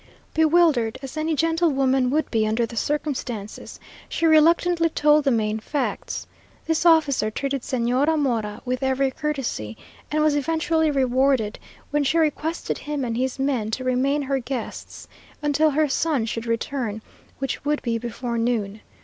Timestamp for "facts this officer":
5.59-7.29